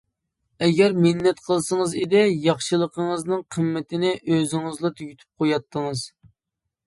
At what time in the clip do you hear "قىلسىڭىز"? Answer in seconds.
1.49-1.91